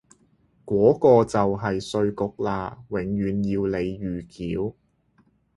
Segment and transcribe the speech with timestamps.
[0.65, 1.49] 嗰個就
[1.79, 4.73] 系稅局啦，永遠要你預繳。